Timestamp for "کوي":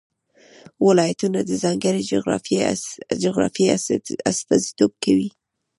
5.03-5.29